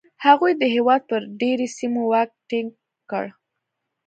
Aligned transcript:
هغوی 0.25 0.51
د 0.57 0.63
هېواد 0.75 1.01
پر 1.09 1.21
ډېری 1.39 1.67
سیمو 1.77 2.01
واک 2.11 2.29
ټینګ 2.49 2.69
کړ 3.11 3.25